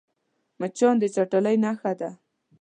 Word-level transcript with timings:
مچان 0.59 0.95
د 1.01 1.03
چټلۍ 1.15 1.55
نښه 1.63 1.91
ده 1.99 2.09